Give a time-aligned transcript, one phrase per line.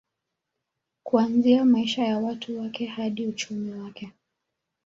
[1.03, 4.11] Kuanzia maisha ya watu wake hadi uchumi wake